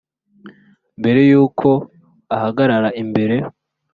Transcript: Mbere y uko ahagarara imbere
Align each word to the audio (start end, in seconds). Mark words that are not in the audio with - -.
Mbere 0.99 1.19
y 1.29 1.33
uko 1.43 1.69
ahagarara 2.35 2.89
imbere 3.03 3.35